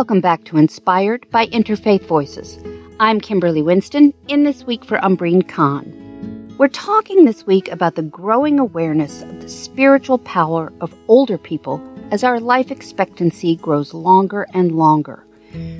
[0.00, 2.58] Welcome back to Inspired by Interfaith Voices.
[3.00, 6.54] I'm Kimberly Winston, in this week for Umbreen Khan.
[6.56, 11.82] We're talking this week about the growing awareness of the spiritual power of older people
[12.10, 15.26] as our life expectancy grows longer and longer,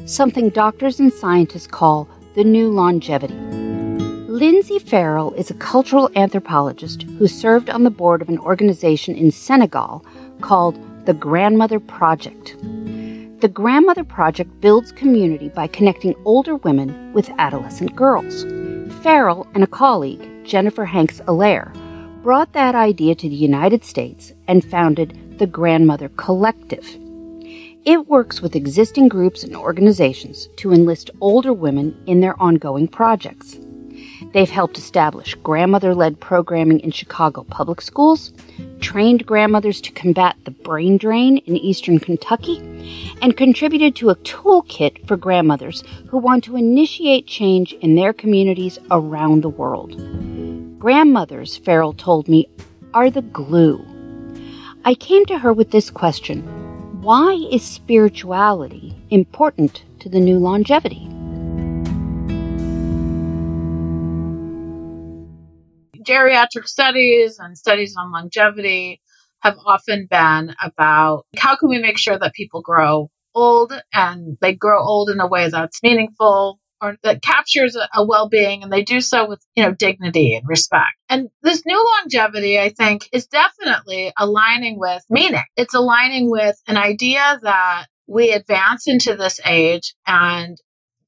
[0.05, 3.33] something doctors and scientists call the new longevity.
[3.33, 9.31] Lynsey Farrell is a cultural anthropologist who served on the board of an organization in
[9.31, 10.05] Senegal
[10.43, 12.55] called the Grandmother Project.
[13.41, 18.45] The Grandmother Project builds community by connecting older women with adolescent girls.
[19.03, 21.73] Farrell and a colleague, Jennifer Hanks Allaire,
[22.23, 26.87] brought that idea to the United States and founded the Grandmother Collective.
[27.87, 33.59] It works with existing groups and organizations to enlist older women in their ongoing projects.
[34.33, 38.33] They've helped establish grandmother led programming in Chicago public schools,
[38.81, 42.59] trained grandmothers to combat the brain drain in eastern Kentucky,
[43.23, 48.79] and contributed to a toolkit for grandmothers who want to initiate change in their communities
[48.91, 49.97] around the world.
[50.79, 52.49] Grandmothers, Farrell told me,
[52.95, 53.85] are the glue.
[54.85, 56.43] I came to her with this question
[57.03, 61.09] Why is spirituality important to the new longevity?
[66.11, 69.01] Geriatric studies and studies on longevity
[69.43, 74.55] have often been about how can we make sure that people grow old and they
[74.55, 79.01] grow old in a way that's meaningful or that captures a, well-being and they do
[79.01, 80.93] so with you know dignity and respect.
[81.09, 85.43] And this new longevity i think is definitely aligning with meaning.
[85.57, 90.57] It's aligning with an idea that we advance into this age and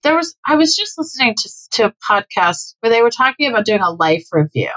[0.03, 3.65] there was i was just listening to, to a podcast where they were talking about
[3.65, 4.71] doing a life review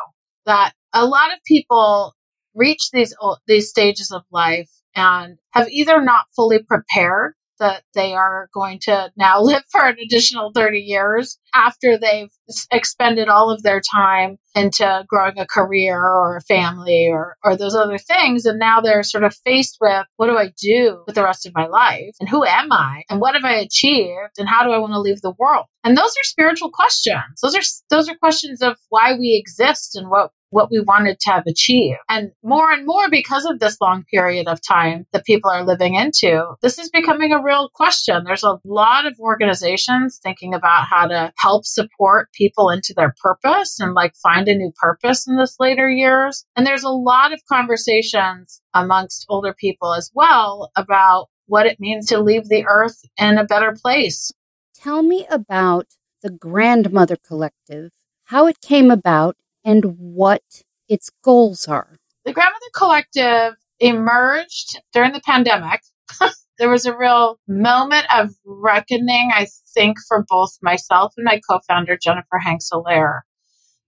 [0.46, 2.14] that a lot of people
[2.56, 3.16] reach these
[3.48, 9.12] these stages of life and have either not fully prepared that they are going to
[9.18, 12.32] now live for an additional 30 years after they've
[12.72, 17.76] expended all of their time into growing a career or a family or, or those
[17.76, 18.46] other things.
[18.46, 21.54] And now they're sort of faced with what do I do with the rest of
[21.56, 22.16] my life?
[22.20, 23.04] And who am I?
[23.10, 24.38] And what have I achieved?
[24.38, 25.66] And how do I want to leave the world?
[25.84, 27.42] And those are spiritual questions.
[27.42, 31.32] Those are those are questions of why we exist and what what we wanted to
[31.32, 31.98] have achieved.
[32.10, 35.96] And more and more, because of this long period of time that people are living
[35.96, 38.24] into, this is becoming a real question.
[38.24, 43.80] There's a lot of organizations thinking about how to help support people into their purpose
[43.80, 46.46] and like find a new purpose in this later years.
[46.56, 52.08] And there's a lot of conversations amongst older people as well about what it means
[52.08, 54.32] to leave the earth in a better place.
[54.74, 55.88] Tell me about
[56.22, 57.92] the Grandmother Collective,
[58.26, 60.44] how it came about, and what
[60.88, 61.98] its goals are.
[62.24, 65.82] The Grandmother Collective emerged during the pandemic.
[66.58, 71.60] there was a real moment of reckoning, I think, for both myself and my co
[71.68, 72.70] founder, Jennifer Hanks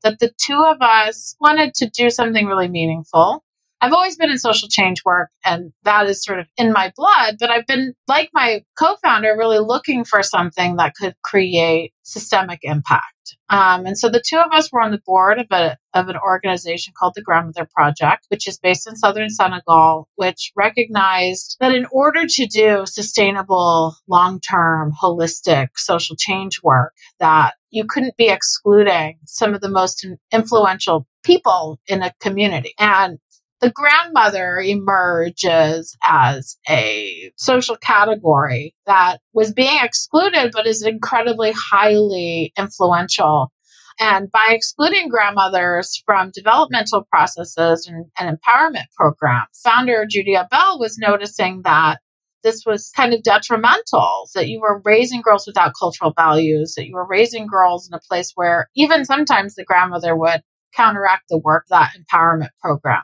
[0.03, 3.43] that the two of us wanted to do something really meaningful
[3.79, 7.37] I've always been in social change work and that is sort of in my blood,
[7.39, 12.59] but I've been, like my co founder, really looking for something that could create systemic
[12.63, 13.05] impact.
[13.49, 16.17] Um, and so the two of us were on the board of, a, of an
[16.17, 21.85] organization called the Grandmother Project, which is based in southern Senegal, which recognized that in
[21.91, 29.19] order to do sustainable, long term, holistic social change work, that you couldn't be excluding
[29.25, 32.73] some of the most influential people in a community.
[32.79, 33.19] And
[33.59, 42.53] the grandmother emerges as a social category that was being excluded but is incredibly highly
[42.57, 43.51] influential.
[43.99, 50.99] And by excluding grandmothers from developmental processes and, and empowerment programs, founder Judi Aubel was
[50.99, 51.97] noticing that
[52.43, 56.93] this was kind of detrimental that you were raising girls without cultural values, that you
[56.93, 60.41] were raising girls in a place where even sometimes the grandmother would
[60.75, 63.01] counteract the work that empowerment program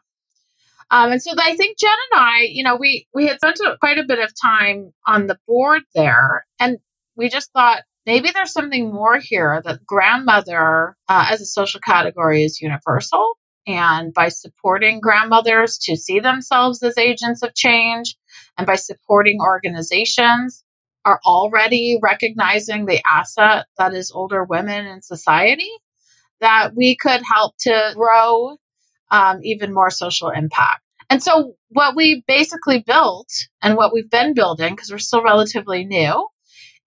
[0.92, 3.98] um, and so I think Jen and I, you know, we we had spent quite
[3.98, 6.78] a bit of time on the board there, and
[7.16, 12.44] we just thought maybe there's something more here that grandmother uh, as a social category
[12.44, 13.34] is universal.
[13.66, 18.18] And by supporting grandmothers to see themselves as agents of change,
[18.58, 20.66] and by supporting organizations
[21.06, 25.70] are already recognizing the asset that is older women in society,
[26.42, 28.58] that we could help to grow
[29.14, 30.82] um, even more social impact.
[31.10, 33.30] And so, what we basically built
[33.62, 36.28] and what we've been building, because we're still relatively new,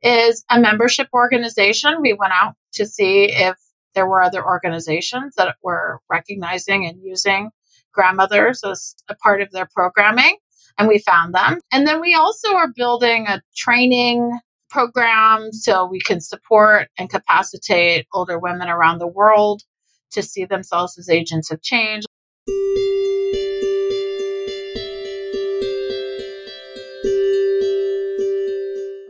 [0.02, 2.02] is a membership organization.
[2.02, 3.56] We went out to see if
[3.94, 7.50] there were other organizations that were recognizing and using
[7.92, 10.36] grandmothers as a part of their programming,
[10.78, 11.60] and we found them.
[11.72, 14.38] And then we also are building a training
[14.68, 19.62] program so we can support and capacitate older women around the world
[20.10, 22.04] to see themselves as agents of change.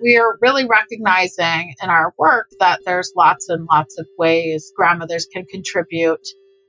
[0.07, 5.27] We are really recognizing in our work that there's lots and lots of ways grandmothers
[5.33, 6.25] can contribute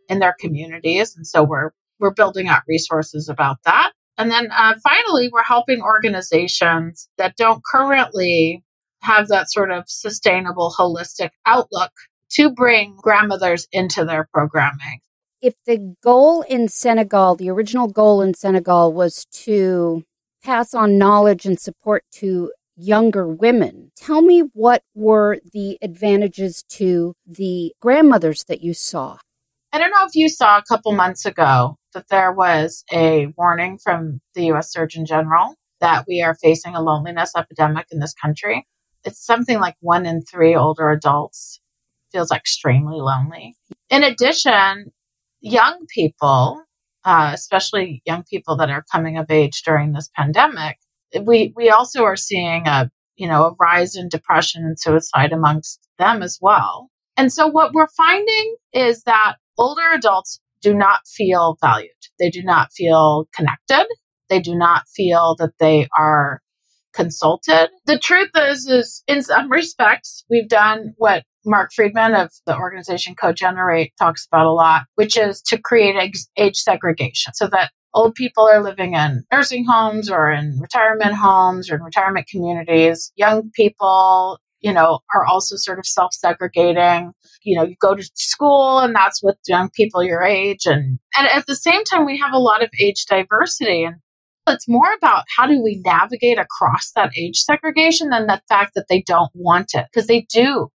[0.10, 1.16] in their communities.
[1.16, 1.70] And so we're,
[2.00, 3.92] we're building out resources about that.
[4.18, 8.64] And then uh, finally, we're helping organizations that don't currently
[9.04, 11.92] have that sort of sustainable, holistic outlook
[12.32, 15.02] to bring grandmothers into their programming.
[15.42, 20.04] If the goal in Senegal, the original goal in Senegal was to
[20.44, 23.92] pass on knowledge and support to younger women.
[23.96, 29.18] Tell me what were the advantages to the grandmothers that you saw?
[29.72, 33.78] I don't know if you saw a couple months ago that there was a warning
[33.78, 38.66] from the US Surgeon General that we are facing a loneliness epidemic in this country.
[39.04, 41.60] It's something like one in three older adults
[42.12, 43.56] feels extremely lonely.
[43.90, 44.92] In addition,
[45.42, 46.62] young people,
[47.06, 50.78] uh, especially young people that are coming of age during this pandemic,
[51.22, 55.88] we we also are seeing a you know a rise in depression and suicide amongst
[56.00, 56.90] them as well.
[57.16, 61.92] And so what we're finding is that older adults do not feel valued.
[62.20, 63.88] They do not feel connected.
[64.30, 66.42] They do not feel that they are
[66.98, 67.70] consulted.
[67.86, 73.16] The truth is, is in some respects, we've done what Marc Freedman of the organization
[73.16, 75.96] CoGenerate talks about a lot, which is to create
[76.36, 81.70] age segregation so that old people are living in nursing homes or in retirement homes
[81.70, 83.14] or in retirement communities.
[83.16, 87.14] Young people, you know, are also sort of self segregating.
[87.44, 90.66] You know, you go to school and that's with young people your age.
[90.66, 93.84] And, and at the same time, we have a lot of age diversity.
[93.84, 93.98] And
[94.48, 98.86] it's more about how do we navigate across that age segregation than the fact that
[98.90, 100.70] they don't want it, because they do.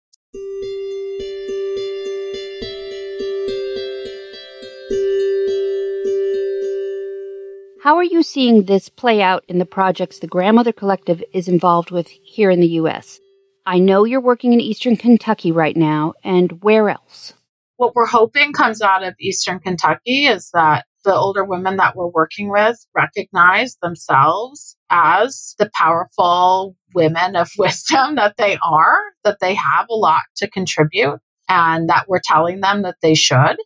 [7.83, 11.91] How are you seeing this play out in the projects the Grandmother Collective is involved
[11.91, 13.19] with here in the U.S.?
[13.67, 17.33] I know you're working in Eastern Kentucky right now, and where else?
[17.79, 22.09] What we're hoping comes out of Eastern Kentucky is that the older women that we're
[22.09, 29.55] working with recognize themselves as the powerful women of wisdom that they are, that they
[29.55, 31.19] have a lot to contribute,
[31.49, 33.57] and that we're telling them that they should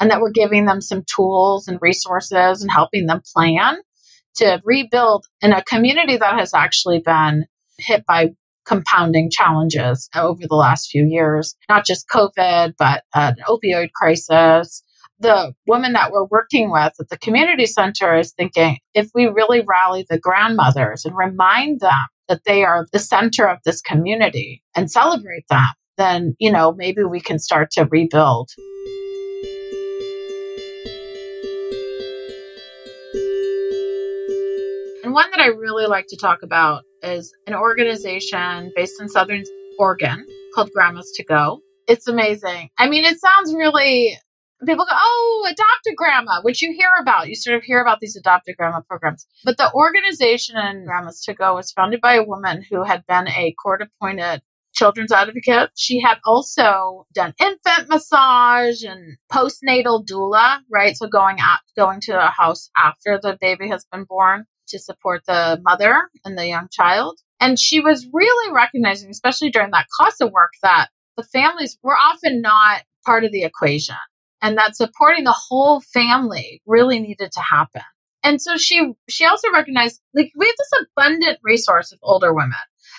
[0.00, 3.76] and that we're giving them some tools and resources and helping them plan
[4.36, 7.44] to rebuild in a community that has actually been
[7.78, 8.30] hit by
[8.64, 14.82] compounding challenges over the last few years, not just COVID, but an opioid crisis.
[15.22, 19.60] The woman that we're working with at the community center is thinking if we really
[19.60, 24.90] rally the grandmothers and remind them that they are the center of this community and
[24.90, 25.66] celebrate them,
[25.98, 28.48] then, you know, maybe we can start to rebuild.
[35.04, 39.44] And one that I really like to talk about is an organization based in Southern
[39.78, 40.24] Oregon
[40.54, 41.60] called Grandmas to Go.
[41.88, 42.70] It's amazing.
[42.78, 44.16] I mean, it sounds really,
[44.66, 47.28] people go, oh, adopt a grandma, which you hear about.
[47.28, 49.26] You sort of hear about these adopt a grandma programs.
[49.44, 53.28] But the organization in Grandmas to Go was founded by a woman who had been
[53.28, 55.70] a court appointed children's advocate.
[55.76, 60.96] She had also done infant massage and postnatal doula, right?
[60.96, 65.22] So going out, going to a house after the baby has been born to support
[65.26, 67.18] the mother and the young child.
[67.40, 72.40] And she was really recognizing, especially during that CASA work, that the families were often
[72.40, 73.96] not part of the equation
[74.42, 77.82] and that supporting the whole family really needed to happen.
[78.22, 82.58] And so she she also recognized like we have this abundant resource of older women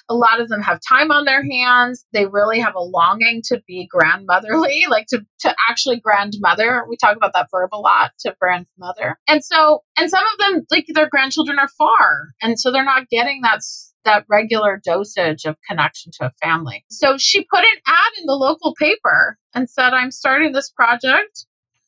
[0.09, 2.05] a lot of them have time on their hands.
[2.11, 6.85] They really have a longing to be grandmotherly, like to, to actually grandmother.
[6.87, 9.17] We talk about that verb a lot to grandmother.
[9.27, 12.29] And so, and some of them, like their grandchildren are far.
[12.41, 13.61] And so they're not getting that
[14.05, 16.83] that regular dosage of connection to a family.
[16.89, 21.45] So she put an ad in the local paper and said, I'm starting this project.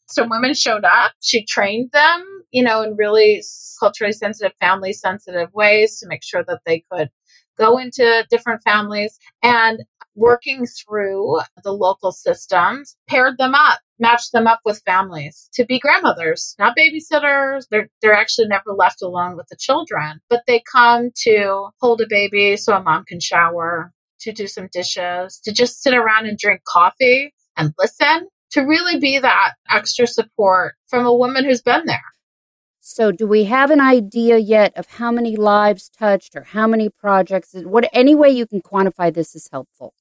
[0.08, 1.14] So women showed up.
[1.22, 3.44] She trained them, you know, in really
[3.80, 7.10] culturally sensitive, family sensitive ways to make sure that they could
[7.58, 9.80] go into different families and
[10.16, 15.80] working through the local systems, paired them up, matched them up with families to be
[15.80, 17.66] grandmothers, not babysitters.
[17.70, 22.08] They're, they're actually never left alone with the children, but they come to hold a
[22.08, 23.92] baby so a mom can shower,
[24.22, 29.00] to do some dishes, to just sit around and drink coffee and listen, to really
[29.00, 32.04] be that extra support from a woman who's been there.
[32.86, 36.90] So, do we have an idea yet of how many lives touched or how many
[36.90, 37.54] projects?
[37.54, 39.94] What any way you can quantify this is helpful.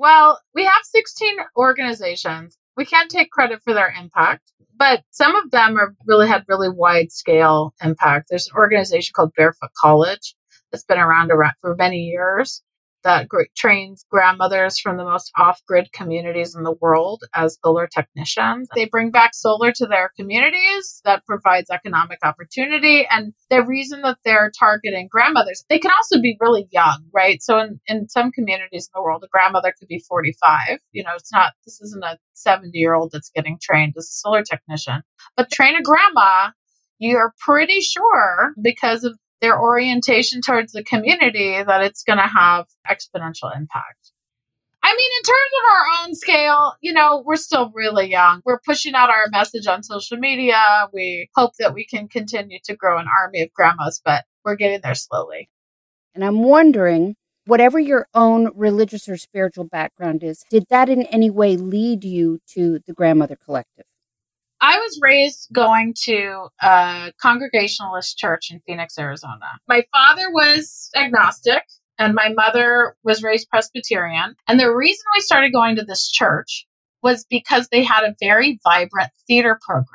[0.00, 2.56] Well, we have 16 organizations.
[2.74, 6.70] We can't take credit for their impact, but some of them are really had really
[6.70, 8.28] wide scale impact.
[8.30, 10.34] There's an organization called Barefoot College
[10.72, 11.30] that's been around
[11.60, 12.62] for many years
[13.04, 18.68] that trains grandmothers from the most off grid communities in the world as solar technicians.
[18.74, 23.06] They bring back solar to their communities that provides economic opportunity.
[23.10, 27.42] And the reason that they're targeting grandmothers, they can also be really young, right?
[27.42, 30.78] So in, in some communities in the world, a grandmother could be 45.
[30.92, 34.12] You know, it's not, this isn't a 70 year old that's getting trained as a
[34.12, 35.02] solar technician,
[35.36, 36.50] but train a grandma
[37.00, 42.66] you're pretty sure because of their orientation towards the community that it's going to have
[42.88, 44.12] exponential impact.
[44.82, 48.40] I mean, in terms of our own scale, you know, we're still really young.
[48.44, 50.62] We're pushing out our message on social media.
[50.92, 54.80] We hope that we can continue to grow an army of grandmas, but we're getting
[54.82, 55.50] there slowly.
[56.14, 61.28] And I'm wondering, whatever your own religious or spiritual background is, did that in any
[61.28, 63.84] way lead you to the Grandmother Collective?
[64.90, 69.46] Was raised going to a Congregationalist church in Phoenix, Arizona.
[69.68, 71.62] My father was agnostic
[71.96, 74.34] and my mother was raised Presbyterian.
[74.48, 76.66] And the reason we started going to this church
[77.04, 79.86] was because they had a very vibrant theater program.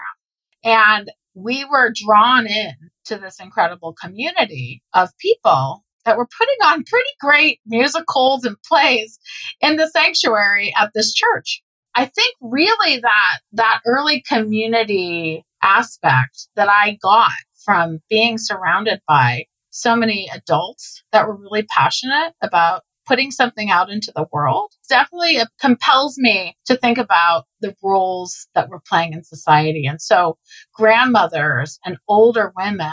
[0.64, 2.76] And we were drawn in
[3.08, 9.20] to this incredible community of people that were putting on pretty great musicals and plays
[9.60, 11.62] in the sanctuary at this church.
[11.96, 17.32] I think really that that early community aspect that I got
[17.64, 23.90] from being surrounded by so many adults that were really passionate about putting something out
[23.90, 29.14] into the world definitely uh, compels me to think about the roles that we're playing
[29.14, 29.86] in society.
[29.86, 30.38] And so
[30.74, 32.92] grandmothers and older women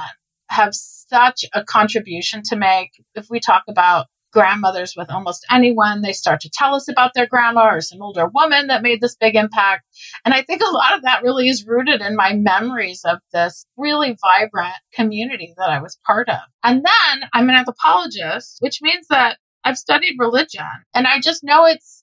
[0.49, 2.91] have such a contribution to make.
[3.15, 6.03] If we talk about grandmothers with almost anyone.
[6.03, 9.17] They start to tell us about their grandma or some older woman that made this
[9.17, 9.85] big impact.
[10.25, 13.67] And I think a lot of that really is rooted in my memories of this
[13.77, 16.41] really vibrant community that I was part of.
[16.65, 21.67] And then I'm an anthropologist, which means that I've studied religion and I just know
[21.67, 22.03] it's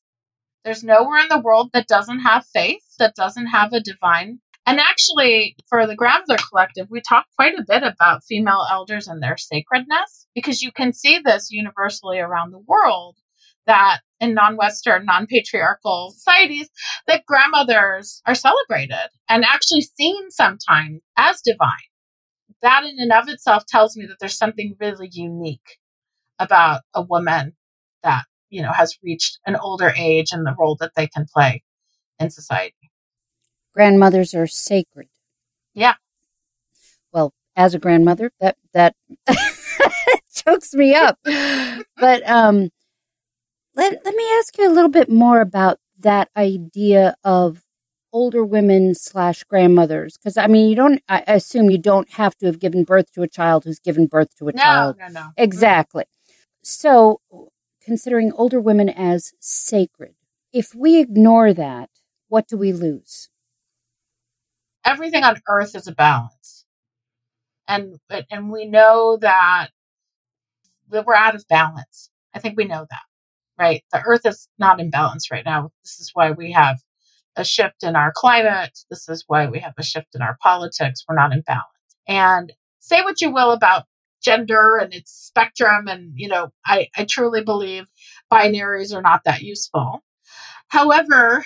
[0.63, 4.79] there's nowhere in the world that doesn't have faith, that doesn't have a divine and
[4.79, 9.37] actually, for the Grandmother Collective, we talk quite a bit about female elders and their
[9.37, 13.15] sacredness because you can see this universally around the world
[13.65, 16.69] that in non-Western, non-patriarchal societies,
[17.07, 21.69] that grandmothers are celebrated and actually seen sometimes as divine.
[22.61, 25.77] That in and of itself tells me that there's something really unique
[26.37, 27.53] about a woman
[28.03, 31.63] that, you know, has reached an older age and the role that they can play
[32.19, 32.75] in society
[33.73, 35.09] grandmothers are sacred.
[35.73, 35.95] Yeah.
[37.11, 38.95] Well, as a grandmother, that that
[40.33, 41.19] chokes me up.
[41.23, 42.69] but um,
[43.75, 47.63] let let me ask you a little bit more about that idea of
[48.11, 52.47] older women slash grandmothers because i mean you don't i assume you don't have to
[52.47, 55.27] have given birth to a child who's given birth to a no, child no no
[55.37, 56.05] exactly
[56.63, 57.21] so
[57.83, 60.15] considering older women as sacred
[60.51, 61.89] if we ignore that
[62.29, 63.29] what do we lose
[64.85, 66.65] everything on earth is a balance.
[67.67, 67.97] And
[68.31, 69.69] and we know that
[70.89, 72.09] we're out of balance.
[72.33, 73.01] I think we know that.
[73.57, 73.83] Right?
[73.91, 75.71] The earth is not in balance right now.
[75.83, 76.77] This is why we have
[77.35, 78.77] a shift in our climate.
[78.89, 81.03] This is why we have a shift in our politics.
[81.07, 81.65] We're not in balance.
[82.07, 83.85] And say what you will about
[84.21, 87.85] gender and its spectrum and you know I, I truly believe
[88.31, 90.03] binaries are not that useful
[90.67, 91.45] however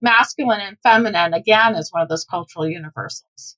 [0.00, 3.56] masculine and feminine, again, is one of those cultural universals.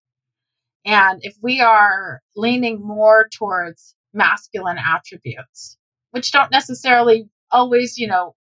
[0.85, 5.76] And if we are leaning more towards masculine attributes,
[6.12, 8.35] which don't necessarily always, you know,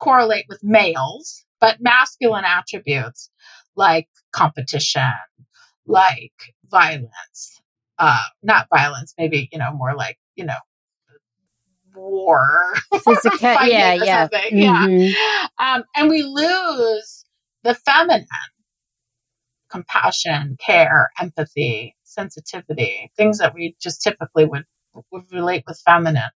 [0.00, 3.30] correlate with males, but masculine attributes
[3.76, 5.12] like competition,
[5.86, 6.32] like
[6.70, 7.60] violence,
[7.98, 10.58] uh, not violence, maybe, you know, more like, you know,
[12.00, 12.74] war.
[13.04, 14.28] Physical, yeah, yeah.
[14.28, 14.56] Mm-hmm.
[14.56, 15.46] yeah.
[15.58, 17.24] Um, and we lose
[17.62, 18.26] the feminine
[19.70, 24.64] compassion, care, empathy, sensitivity, things that we just typically would,
[25.12, 26.30] would relate with feminine,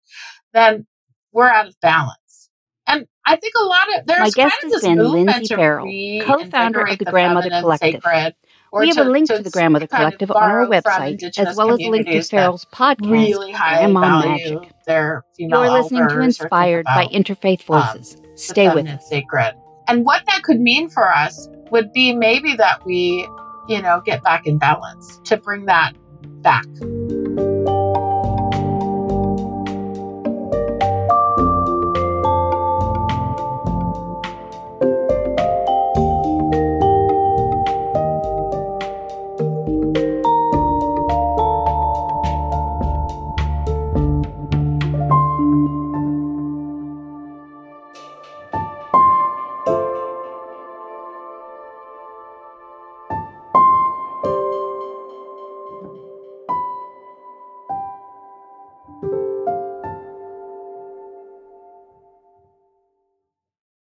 [0.53, 0.85] then
[1.31, 2.49] we're out of balance.
[2.85, 5.87] And I think a lot of there's my guest has been Lynsey Farrell,
[6.25, 8.01] co-founder of the Grandmother Collective.
[8.03, 8.35] Sacred,
[8.81, 11.71] we have to, a link to, to the Grandmother Collective on our website, as well
[11.71, 14.71] as a link to Farrell's podcast, really Grandma Magic.
[14.85, 18.15] Their You're listening to Inspired by Interfaith um, Voices.
[18.15, 19.07] Um, Stay with us.
[19.07, 19.53] Sacred.
[19.87, 23.27] And what that could mean for us would be maybe that we
[23.67, 25.93] you know, get back in balance, to bring that
[26.41, 26.65] back.